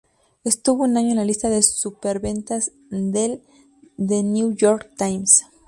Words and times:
Estuvo 0.43 0.81
un 0.85 0.97
año 0.97 1.11
en 1.11 1.17
la 1.17 1.25
lista 1.25 1.51
de 1.51 1.61
superventas 1.61 2.71
del 2.89 3.43
"The 4.03 4.23
New 4.23 4.55
York 4.55 4.89
Times". 4.97 5.43